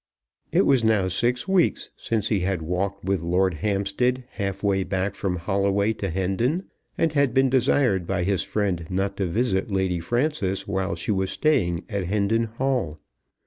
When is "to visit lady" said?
9.17-9.99